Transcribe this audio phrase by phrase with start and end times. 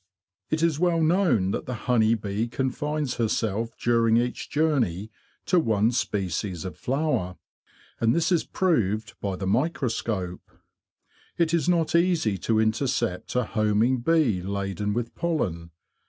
[0.49, 5.11] It is well known that the honey bee confines herself during each journey
[5.45, 7.37] to one species of flower,
[7.99, 10.49] and this is proved by the microscope.
[11.37, 15.69] It is not easy to intercept a homing bee laden with pollen.